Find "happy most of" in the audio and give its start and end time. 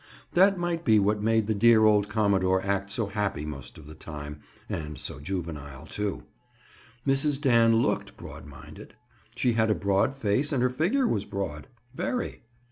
3.05-3.85